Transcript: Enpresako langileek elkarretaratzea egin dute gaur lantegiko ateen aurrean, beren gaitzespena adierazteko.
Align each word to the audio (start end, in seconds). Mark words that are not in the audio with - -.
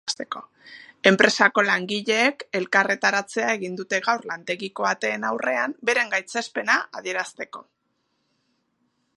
Enpresako 1.09 1.63
langileek 1.67 2.41
elkarretaratzea 2.61 3.51
egin 3.59 3.77
dute 3.81 4.01
gaur 4.09 4.25
lantegiko 4.31 4.89
ateen 4.93 5.29
aurrean, 5.33 5.79
beren 5.91 6.13
gaitzespena 6.17 6.83
adierazteko. 7.03 7.67